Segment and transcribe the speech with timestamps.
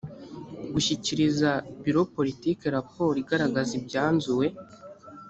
[0.73, 1.49] gushyikiriza
[1.83, 4.47] biro politiki raporo igaragaza ibyanzuwe